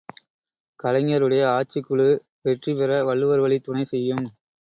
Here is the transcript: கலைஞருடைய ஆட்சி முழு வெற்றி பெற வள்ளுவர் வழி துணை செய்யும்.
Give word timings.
கலைஞருடைய 0.79 1.43
ஆட்சி 1.49 1.79
முழு 1.81 2.07
வெற்றி 2.45 2.73
பெற 2.73 3.03
வள்ளுவர் 3.03 3.39
வழி 3.39 3.59
துணை 3.59 3.83
செய்யும். 3.83 4.25